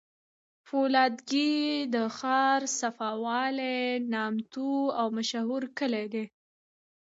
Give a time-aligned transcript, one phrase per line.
[0.67, 1.53] فولادګی
[1.93, 3.75] د ښارصفا ولسوالی
[4.13, 6.25] نامتو او مشهوره کلي دی